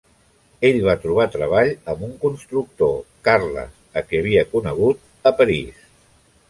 [0.69, 2.97] Ell va trobar treball amb un constructor,
[3.29, 5.89] Carles, a qui havia conegut a París.